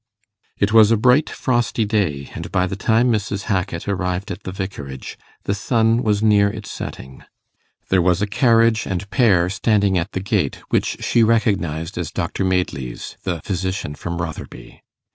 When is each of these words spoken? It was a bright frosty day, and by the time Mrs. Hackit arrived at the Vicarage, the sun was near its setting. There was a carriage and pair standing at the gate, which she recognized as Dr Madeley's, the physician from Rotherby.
It 0.57 0.73
was 0.73 0.89
a 0.89 0.97
bright 0.97 1.29
frosty 1.29 1.85
day, 1.85 2.31
and 2.33 2.51
by 2.51 2.65
the 2.65 2.75
time 2.75 3.11
Mrs. 3.11 3.43
Hackit 3.43 3.87
arrived 3.87 4.31
at 4.31 4.41
the 4.41 4.51
Vicarage, 4.51 5.15
the 5.43 5.53
sun 5.53 6.01
was 6.01 6.23
near 6.23 6.49
its 6.49 6.71
setting. 6.71 7.23
There 7.89 8.01
was 8.01 8.19
a 8.19 8.25
carriage 8.25 8.87
and 8.87 9.07
pair 9.11 9.47
standing 9.47 9.99
at 9.99 10.13
the 10.13 10.19
gate, 10.19 10.55
which 10.69 11.03
she 11.05 11.21
recognized 11.21 11.99
as 11.99 12.09
Dr 12.09 12.43
Madeley's, 12.43 13.15
the 13.25 13.43
physician 13.43 13.93
from 13.93 14.19
Rotherby. 14.19 14.81